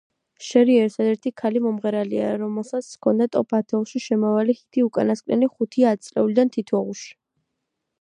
შერი 0.43 0.77
ერთადერთი 0.83 1.31
ქალი 1.41 1.61
მომღერალია 1.65 2.31
რომელსაც 2.45 2.89
ჰქონდა 2.99 3.29
ტოპ 3.37 3.55
ათეულში 3.61 4.03
შემავალი 4.09 4.59
ჰიტი 4.63 4.89
უკანასკნელი 4.89 5.55
ხუთი 5.57 5.89
ათწლეულიდან 5.95 6.57
თითოეულში. 6.59 7.11